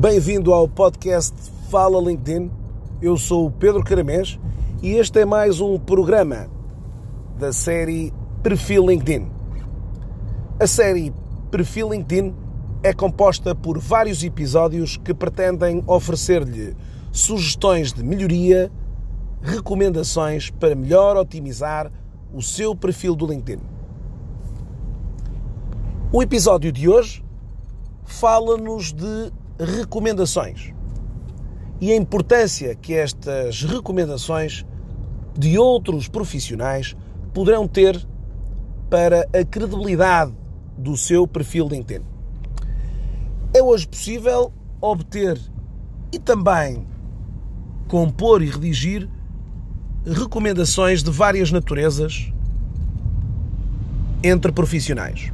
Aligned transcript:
Bem-vindo 0.00 0.54
ao 0.54 0.66
podcast 0.66 1.36
Fala 1.68 2.00
LinkedIn. 2.00 2.50
Eu 3.02 3.18
sou 3.18 3.48
o 3.48 3.50
Pedro 3.50 3.84
Caramês 3.84 4.40
e 4.82 4.92
este 4.92 5.20
é 5.20 5.26
mais 5.26 5.60
um 5.60 5.78
programa 5.78 6.48
da 7.38 7.52
série 7.52 8.10
Perfil 8.42 8.86
LinkedIn. 8.86 9.30
A 10.58 10.66
série 10.66 11.12
Perfil 11.50 11.90
LinkedIn 11.90 12.34
é 12.82 12.94
composta 12.94 13.54
por 13.54 13.78
vários 13.78 14.24
episódios 14.24 14.96
que 14.96 15.12
pretendem 15.12 15.84
oferecer-lhe 15.86 16.74
sugestões 17.12 17.92
de 17.92 18.02
melhoria, 18.02 18.72
recomendações 19.42 20.48
para 20.48 20.74
melhor 20.74 21.14
otimizar 21.18 21.92
o 22.32 22.40
seu 22.40 22.74
perfil 22.74 23.14
do 23.14 23.26
LinkedIn. 23.26 23.60
O 26.10 26.22
episódio 26.22 26.72
de 26.72 26.88
hoje 26.88 27.22
fala-nos 28.06 28.94
de 28.94 29.30
recomendações 29.60 30.72
e 31.80 31.92
a 31.92 31.96
importância 31.96 32.74
que 32.74 32.94
estas 32.94 33.62
recomendações 33.62 34.64
de 35.38 35.58
outros 35.58 36.08
profissionais 36.08 36.96
poderão 37.32 37.66
ter 37.66 38.06
para 38.90 39.26
a 39.32 39.44
credibilidade 39.44 40.34
do 40.76 40.96
seu 40.96 41.26
perfil 41.26 41.68
LinkedIn. 41.68 42.04
É 43.54 43.62
hoje 43.62 43.86
possível 43.86 44.52
obter 44.80 45.40
e 46.12 46.18
também 46.18 46.86
compor 47.88 48.42
e 48.42 48.46
redigir 48.46 49.08
recomendações 50.04 51.02
de 51.02 51.10
várias 51.10 51.50
naturezas 51.50 52.32
entre 54.22 54.52
profissionais. 54.52 55.32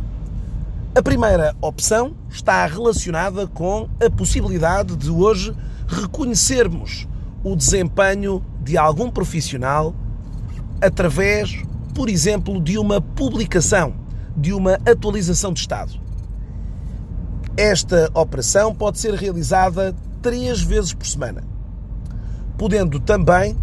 A 0.96 1.02
primeira 1.02 1.54
opção 1.60 2.16
está 2.30 2.64
relacionada 2.64 3.46
com 3.46 3.86
a 4.02 4.08
possibilidade 4.08 4.96
de 4.96 5.10
hoje 5.10 5.54
reconhecermos 5.86 7.06
o 7.44 7.54
desempenho 7.54 8.42
de 8.62 8.78
algum 8.78 9.10
profissional 9.10 9.94
através, 10.80 11.62
por 11.94 12.08
exemplo, 12.08 12.58
de 12.58 12.78
uma 12.78 12.98
publicação, 12.98 13.92
de 14.34 14.54
uma 14.54 14.78
atualização 14.90 15.52
de 15.52 15.60
estado. 15.60 15.92
Esta 17.58 18.10
operação 18.14 18.74
pode 18.74 18.98
ser 18.98 19.12
realizada 19.12 19.94
três 20.22 20.62
vezes 20.62 20.94
por 20.94 21.06
semana, 21.06 21.44
podendo 22.56 22.98
também 23.00 23.54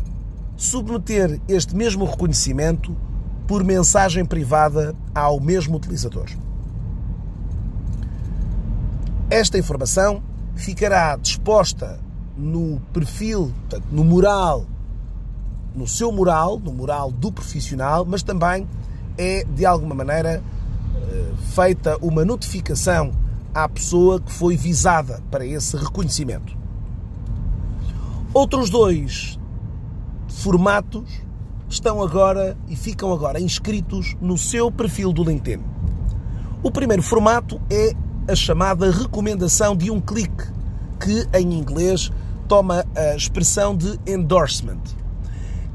submeter 0.55 1.41
este 1.47 1.75
mesmo 1.75 2.05
reconhecimento 2.05 2.95
por 3.47 3.63
mensagem 3.63 4.23
privada 4.23 4.95
ao 5.15 5.39
mesmo 5.39 5.77
utilizador. 5.77 6.42
Esta 9.33 9.57
informação 9.57 10.21
ficará 10.55 11.15
disposta 11.15 11.99
no 12.37 12.79
perfil, 12.93 13.51
portanto, 13.61 13.87
no 13.91 14.03
mural, 14.03 14.63
no 15.73 15.87
seu 15.87 16.11
mural, 16.11 16.59
no 16.59 16.71
mural 16.71 17.11
do 17.11 17.31
profissional, 17.31 18.05
mas 18.05 18.21
também 18.21 18.67
é 19.17 19.43
de 19.43 19.65
alguma 19.65 19.95
maneira 19.95 20.43
eh, 20.95 21.31
feita 21.51 21.97
uma 21.99 22.23
notificação 22.23 23.11
à 23.55 23.67
pessoa 23.67 24.19
que 24.19 24.31
foi 24.31 24.55
visada 24.55 25.19
para 25.31 25.43
esse 25.43 25.75
reconhecimento. 25.77 26.55
Outros 28.35 28.69
dois 28.69 29.39
formatos 30.27 31.09
estão 31.67 32.03
agora 32.03 32.55
e 32.67 32.75
ficam 32.75 33.11
agora 33.11 33.41
inscritos 33.41 34.15
no 34.21 34.37
seu 34.37 34.71
perfil 34.71 35.11
do 35.11 35.23
LinkedIn. 35.23 35.63
O 36.61 36.69
primeiro 36.69 37.01
formato 37.01 37.59
é 37.67 37.95
a 38.27 38.35
chamada 38.35 38.89
recomendação 38.89 39.75
de 39.75 39.91
um 39.91 39.99
clique, 39.99 40.45
que 40.99 41.27
em 41.37 41.53
inglês 41.53 42.11
toma 42.47 42.85
a 42.95 43.15
expressão 43.15 43.75
de 43.75 43.99
endorsement. 44.07 44.81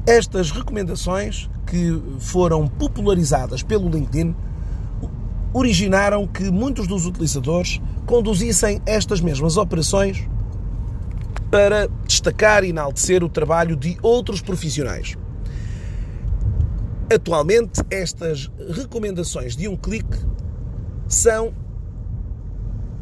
Estas 0.07 0.51
recomendações, 0.51 1.49
que 1.67 2.01
foram 2.19 2.67
popularizadas 2.67 3.61
pelo 3.61 3.89
LinkedIn, 3.89 4.35
originaram 5.53 6.25
que 6.25 6.49
muitos 6.49 6.87
dos 6.87 7.05
utilizadores 7.05 7.79
conduzissem 8.05 8.81
estas 8.85 9.21
mesmas 9.21 9.57
operações 9.57 10.27
para 11.51 11.87
destacar 12.07 12.63
e 12.63 12.69
enaltecer 12.69 13.23
o 13.23 13.29
trabalho 13.29 13.75
de 13.75 13.97
outros 14.01 14.41
profissionais. 14.41 15.15
Atualmente, 17.13 17.81
estas 17.89 18.51
recomendações 18.69 19.55
de 19.55 19.67
um 19.67 19.75
clique 19.75 20.17
são 21.07 21.53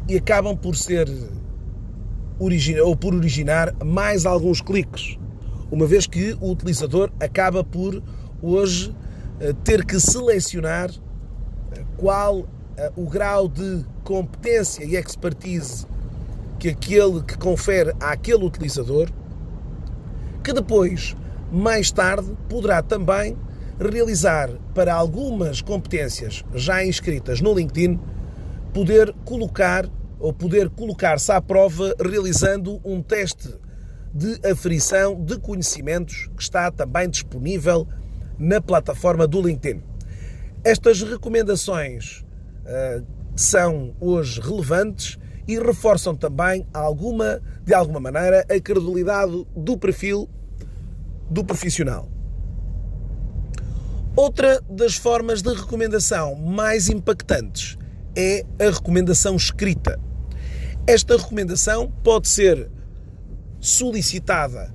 e 0.08 0.16
acabam 0.16 0.56
por 0.56 0.74
ser 0.74 1.06
ou 2.82 2.96
por 2.96 3.14
originar 3.14 3.74
mais 3.84 4.24
alguns 4.24 4.60
cliques, 4.60 5.18
uma 5.70 5.86
vez 5.86 6.06
que 6.06 6.36
o 6.40 6.50
utilizador 6.50 7.10
acaba 7.20 7.62
por 7.62 8.02
hoje 8.40 8.94
eh, 9.40 9.52
ter 9.64 9.84
que 9.84 9.98
selecionar 10.00 10.90
eh, 10.90 11.84
qual 11.96 12.46
eh, 12.76 12.92
o 12.96 13.06
grau 13.06 13.48
de 13.48 13.84
competência 14.04 14.84
e 14.84 14.96
expertise 14.96 15.84
que 16.60 16.68
aquele 16.68 17.22
que 17.22 17.36
confere 17.36 17.92
àquele 18.00 18.44
utilizador, 18.44 19.08
que 20.42 20.52
depois, 20.52 21.16
mais 21.52 21.90
tarde, 21.90 22.32
poderá 22.48 22.82
também 22.82 23.36
realizar 23.78 24.48
para 24.74 24.94
algumas 24.94 25.60
competências 25.60 26.44
já 26.54 26.84
inscritas 26.84 27.40
no 27.40 27.52
LinkedIn, 27.52 27.98
poder 28.72 29.12
colocar 29.24 29.88
ou 30.18 30.32
poder 30.32 30.68
colocar-se 30.70 31.30
à 31.30 31.40
prova 31.40 31.94
realizando 32.00 32.80
um 32.84 33.02
teste 33.02 33.54
de 34.12 34.40
aferição 34.48 35.22
de 35.22 35.38
conhecimentos 35.38 36.28
que 36.36 36.42
está 36.42 36.70
também 36.70 37.08
disponível 37.08 37.86
na 38.38 38.60
plataforma 38.60 39.26
do 39.26 39.40
LinkedIn. 39.40 39.82
Estas 40.64 41.02
recomendações 41.02 42.24
uh, 42.64 43.04
são 43.36 43.94
hoje 44.00 44.40
relevantes 44.40 45.18
e 45.46 45.58
reforçam 45.58 46.14
também 46.14 46.66
alguma, 46.74 47.40
de 47.64 47.72
alguma 47.72 48.00
maneira 48.00 48.44
a 48.50 48.60
credibilidade 48.60 49.46
do 49.56 49.78
perfil 49.78 50.28
do 51.30 51.44
profissional. 51.44 52.08
Outra 54.16 54.60
das 54.68 54.96
formas 54.96 55.42
de 55.42 55.54
recomendação 55.54 56.34
mais 56.34 56.88
impactantes 56.88 57.78
é 58.16 58.44
a 58.58 58.70
recomendação 58.70 59.36
escrita. 59.36 60.07
Esta 60.88 61.18
recomendação 61.18 61.92
pode 62.02 62.28
ser 62.28 62.70
solicitada 63.60 64.74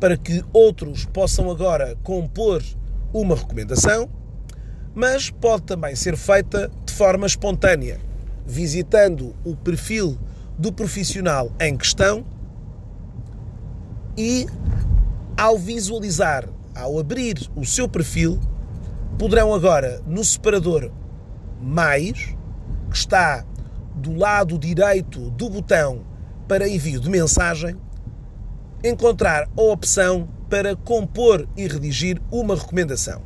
para 0.00 0.16
que 0.16 0.44
outros 0.52 1.04
possam 1.04 1.48
agora 1.48 1.94
compor 2.02 2.60
uma 3.14 3.36
recomendação, 3.36 4.10
mas 4.92 5.30
pode 5.30 5.62
também 5.62 5.94
ser 5.94 6.16
feita 6.16 6.68
de 6.84 6.92
forma 6.92 7.24
espontânea, 7.24 8.00
visitando 8.44 9.32
o 9.44 9.54
perfil 9.54 10.18
do 10.58 10.72
profissional 10.72 11.52
em 11.60 11.76
questão 11.76 12.24
e, 14.18 14.48
ao 15.36 15.56
visualizar, 15.56 16.48
ao 16.74 16.98
abrir 16.98 17.48
o 17.54 17.64
seu 17.64 17.88
perfil, 17.88 18.40
poderão 19.16 19.54
agora, 19.54 20.02
no 20.04 20.24
separador 20.24 20.90
Mais, 21.60 22.34
que 22.90 22.96
está 22.96 23.46
do 23.94 24.14
lado 24.14 24.58
direito 24.58 25.30
do 25.30 25.48
botão 25.48 26.04
para 26.48 26.68
envio 26.68 27.00
de 27.00 27.08
mensagem, 27.08 27.76
encontrar 28.84 29.48
a 29.56 29.62
opção 29.62 30.28
para 30.50 30.76
compor 30.76 31.48
e 31.56 31.66
redigir 31.66 32.20
uma 32.30 32.54
recomendação. 32.54 33.22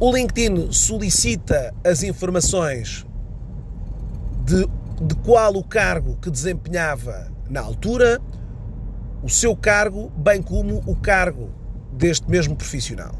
O 0.00 0.12
LinkedIn 0.12 0.72
solicita 0.72 1.72
as 1.84 2.02
informações 2.02 3.06
de, 4.44 4.66
de 5.00 5.14
qual 5.22 5.54
o 5.54 5.62
cargo 5.62 6.16
que 6.16 6.30
desempenhava 6.30 7.30
na 7.48 7.60
altura, 7.60 8.20
o 9.22 9.28
seu 9.28 9.54
cargo, 9.54 10.10
bem 10.16 10.42
como 10.42 10.82
o 10.86 10.96
cargo 10.96 11.50
deste 11.92 12.28
mesmo 12.28 12.56
profissional. 12.56 13.14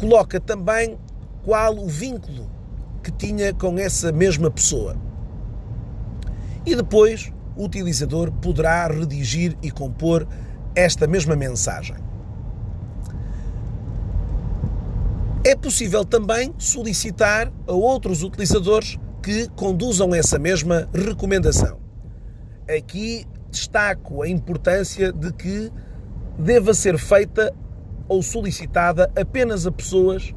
Coloca 0.00 0.40
também 0.40 0.96
qual 1.44 1.76
o 1.76 1.86
vínculo 1.86 2.55
que 3.06 3.12
tinha 3.12 3.54
com 3.54 3.78
essa 3.78 4.10
mesma 4.10 4.50
pessoa. 4.50 4.96
E 6.66 6.74
depois 6.74 7.32
o 7.56 7.64
utilizador 7.64 8.32
poderá 8.32 8.88
redigir 8.88 9.56
e 9.62 9.70
compor 9.70 10.26
esta 10.74 11.06
mesma 11.06 11.36
mensagem. 11.36 11.94
É 15.44 15.54
possível 15.54 16.04
também 16.04 16.52
solicitar 16.58 17.52
a 17.68 17.72
outros 17.72 18.24
utilizadores 18.24 18.98
que 19.22 19.48
conduzam 19.50 20.12
essa 20.12 20.36
mesma 20.36 20.88
recomendação. 20.92 21.78
Aqui 22.68 23.24
destaco 23.52 24.22
a 24.22 24.28
importância 24.28 25.12
de 25.12 25.32
que 25.32 25.70
deva 26.36 26.74
ser 26.74 26.98
feita 26.98 27.54
ou 28.08 28.20
solicitada 28.20 29.08
apenas 29.14 29.64
a 29.64 29.70
pessoas 29.70 30.34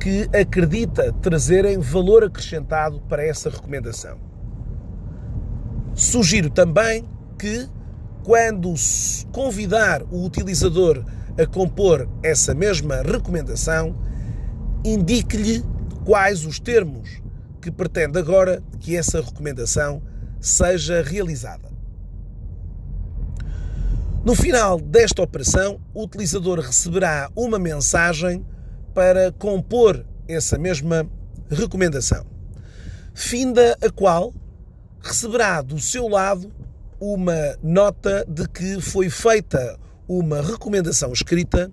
que 0.00 0.28
acredita 0.34 1.12
trazerem 1.20 1.78
valor 1.78 2.24
acrescentado 2.24 3.00
para 3.02 3.24
essa 3.24 3.50
recomendação. 3.50 4.18
Sugiro 5.94 6.48
também 6.48 7.04
que, 7.38 7.68
quando 8.24 8.72
convidar 9.30 10.02
o 10.04 10.24
utilizador 10.24 11.04
a 11.38 11.46
compor 11.46 12.08
essa 12.22 12.54
mesma 12.54 13.02
recomendação, 13.02 13.94
indique-lhe 14.82 15.62
quais 16.04 16.46
os 16.46 16.58
termos 16.58 17.20
que 17.60 17.70
pretende 17.70 18.18
agora 18.18 18.62
que 18.78 18.96
essa 18.96 19.20
recomendação 19.20 20.02
seja 20.40 21.02
realizada. 21.02 21.68
No 24.24 24.34
final 24.34 24.80
desta 24.80 25.22
operação, 25.22 25.80
o 25.92 26.04
utilizador 26.04 26.60
receberá 26.60 27.30
uma 27.36 27.58
mensagem 27.58 28.44
para 28.94 29.32
compor 29.32 30.04
essa 30.28 30.58
mesma 30.58 31.08
recomendação, 31.50 32.24
finda 33.14 33.76
a 33.82 33.90
qual 33.90 34.32
receberá 35.00 35.62
do 35.62 35.78
seu 35.78 36.08
lado 36.08 36.52
uma 37.00 37.56
nota 37.62 38.24
de 38.28 38.46
que 38.48 38.80
foi 38.80 39.08
feita 39.08 39.78
uma 40.06 40.42
recomendação 40.42 41.12
escrita 41.12 41.70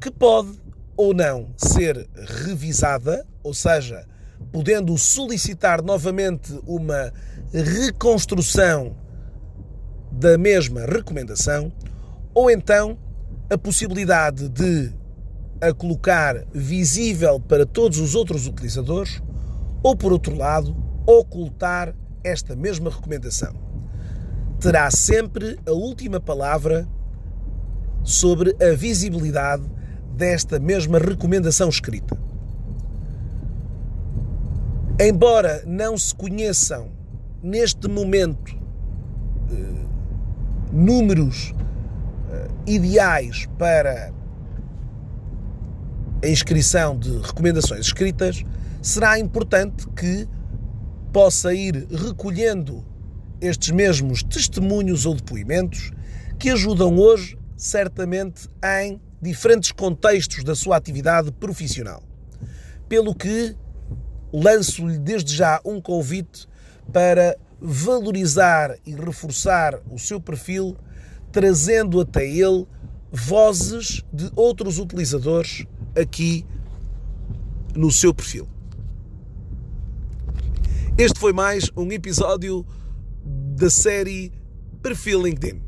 que 0.00 0.10
pode 0.10 0.58
ou 0.96 1.14
não 1.14 1.48
ser 1.56 2.08
revisada, 2.44 3.26
ou 3.42 3.54
seja, 3.54 4.06
podendo 4.52 4.96
solicitar 4.98 5.82
novamente 5.82 6.52
uma 6.66 7.12
reconstrução 7.52 8.96
da 10.10 10.36
mesma 10.36 10.84
recomendação, 10.86 11.72
ou 12.34 12.50
então 12.50 12.98
a 13.50 13.56
possibilidade 13.56 14.48
de 14.48 14.92
a 15.60 15.72
colocar 15.72 16.44
visível 16.52 17.40
para 17.40 17.66
todos 17.66 17.98
os 17.98 18.14
outros 18.14 18.46
utilizadores, 18.46 19.22
ou 19.82 19.96
por 19.96 20.12
outro 20.12 20.36
lado, 20.36 20.76
ocultar 21.06 21.94
esta 22.22 22.54
mesma 22.54 22.90
recomendação. 22.90 23.54
Terá 24.60 24.90
sempre 24.90 25.58
a 25.66 25.72
última 25.72 26.20
palavra 26.20 26.88
sobre 28.02 28.56
a 28.62 28.74
visibilidade 28.74 29.64
desta 30.16 30.58
mesma 30.58 30.98
recomendação 30.98 31.68
escrita. 31.68 32.18
Embora 35.00 35.62
não 35.64 35.96
se 35.96 36.12
conheçam 36.12 36.90
neste 37.40 37.86
momento 37.86 38.56
eh, 39.50 39.86
números 40.72 41.54
eh, 42.30 42.48
ideais 42.66 43.46
para 43.56 44.12
a 46.22 46.28
inscrição 46.28 46.98
de 46.98 47.16
recomendações 47.18 47.86
escritas, 47.86 48.44
será 48.82 49.18
importante 49.18 49.86
que 49.90 50.28
possa 51.12 51.54
ir 51.54 51.86
recolhendo 51.90 52.84
estes 53.40 53.70
mesmos 53.70 54.22
testemunhos 54.22 55.06
ou 55.06 55.14
depoimentos 55.14 55.92
que 56.38 56.50
ajudam 56.50 56.96
hoje, 56.98 57.38
certamente, 57.56 58.48
em 58.82 59.00
diferentes 59.22 59.72
contextos 59.72 60.44
da 60.44 60.54
sua 60.54 60.76
atividade 60.76 61.30
profissional. 61.32 62.02
Pelo 62.88 63.14
que 63.14 63.56
lanço-lhe 64.32 64.98
desde 64.98 65.34
já 65.34 65.60
um 65.64 65.80
convite 65.80 66.46
para 66.92 67.36
valorizar 67.60 68.76
e 68.86 68.94
reforçar 68.94 69.80
o 69.90 69.98
seu 69.98 70.20
perfil, 70.20 70.76
trazendo 71.32 72.00
até 72.00 72.26
ele 72.26 72.66
vozes 73.10 74.04
de 74.12 74.30
outros 74.36 74.78
utilizadores 74.78 75.66
aqui 75.96 76.44
no 77.74 77.90
seu 77.90 78.12
perfil. 78.12 78.48
Este 80.96 81.18
foi 81.18 81.32
mais 81.32 81.70
um 81.76 81.92
episódio 81.92 82.66
da 83.56 83.70
série 83.70 84.32
Perfil 84.82 85.22
LinkedIn. 85.22 85.67